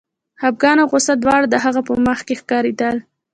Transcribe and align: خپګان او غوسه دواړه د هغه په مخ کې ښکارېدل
خپګان 0.39 0.77
او 0.81 0.87
غوسه 0.91 1.13
دواړه 1.17 1.47
د 1.49 1.55
هغه 1.65 1.81
په 1.87 1.93
مخ 2.05 2.19
کې 2.27 2.35
ښکارېدل 2.41 2.95